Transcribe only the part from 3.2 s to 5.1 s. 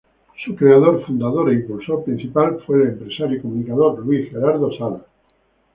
y comunicador Luis Gerardo Salas.